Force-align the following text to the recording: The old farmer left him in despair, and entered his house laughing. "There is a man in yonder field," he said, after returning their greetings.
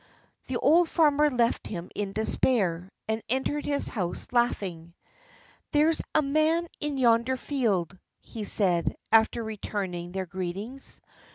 The 0.47 0.57
old 0.57 0.89
farmer 0.89 1.29
left 1.29 1.67
him 1.67 1.91
in 1.93 2.13
despair, 2.13 2.91
and 3.07 3.21
entered 3.29 3.65
his 3.65 3.87
house 3.87 4.25
laughing. 4.31 4.95
"There 5.73 5.89
is 5.89 6.01
a 6.15 6.23
man 6.23 6.67
in 6.79 6.97
yonder 6.97 7.37
field," 7.37 7.95
he 8.19 8.43
said, 8.43 8.95
after 9.11 9.43
returning 9.43 10.11
their 10.11 10.25
greetings. 10.25 11.01